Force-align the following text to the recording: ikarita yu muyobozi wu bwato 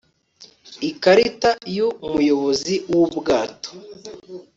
ikarita 0.89 1.51
yu 1.75 1.87
muyobozi 2.13 2.75
wu 2.93 3.03
bwato 3.15 3.71